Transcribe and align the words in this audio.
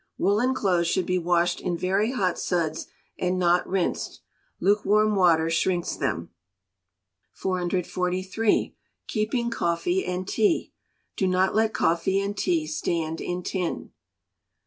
Woollen 0.17 0.55
clothes 0.55 0.87
should 0.87 1.05
be 1.05 1.19
washed 1.19 1.61
in 1.61 1.77
very 1.77 2.09
hot 2.13 2.39
suds, 2.39 2.87
and 3.19 3.37
not 3.37 3.67
rinsed. 3.69 4.21
Lukewarm 4.59 5.13
water 5.15 5.47
shrinks 5.51 5.95
them. 5.95 6.31
443. 7.33 8.75
Keeping 9.05 9.51
Coffee 9.51 10.03
and 10.03 10.27
Tea. 10.27 10.73
Do 11.15 11.27
not 11.27 11.53
let 11.53 11.75
coffee 11.75 12.19
and 12.19 12.35
tea 12.35 12.65
stand 12.65 13.21
in 13.21 13.43
tin. 13.43 13.67
444. 13.93 13.93